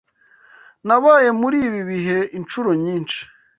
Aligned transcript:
Nabaye 0.87 1.29
muri 1.41 1.57
ibi 1.67 1.81
bihe 1.89 2.17
inshuro 2.37 2.69
nyinshi. 2.83 3.19